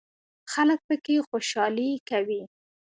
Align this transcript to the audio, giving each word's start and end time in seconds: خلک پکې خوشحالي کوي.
خلک 0.51 0.79
پکې 0.87 1.15
خوشحالي 1.29 1.89
کوي. 2.09 2.41